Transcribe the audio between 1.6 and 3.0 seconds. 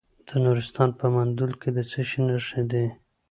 کې د څه شي نښې دي؟